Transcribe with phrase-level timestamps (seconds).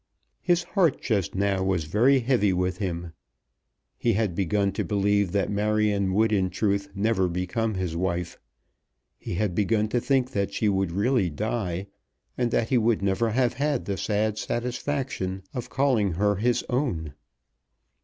[0.41, 3.13] His heart just now was very heavy with him.
[3.99, 8.39] He had begun to believe that Marion would in truth never become his wife.
[9.19, 11.85] He had begun to think that she would really die,
[12.35, 17.13] and that he would never have had the sad satisfaction of calling her his own.